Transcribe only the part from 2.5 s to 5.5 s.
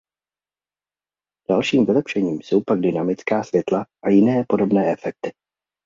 pak dynamická světla a jiné podobné efekty.